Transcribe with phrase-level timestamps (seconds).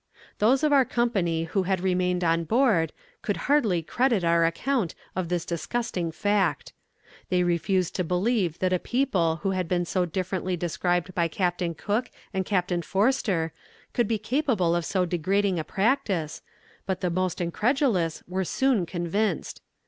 [0.39, 5.29] "Those of our company who had remained on board, could hardly credit our account of
[5.29, 6.73] this disgusting fact.
[7.29, 11.75] They refused to believe that a people who had been so differently described by Captain
[11.75, 13.53] Cook and Captain Forster
[13.93, 16.41] could be capable of so degrading a practice,
[16.87, 19.61] but the most incredulous were soon convinced.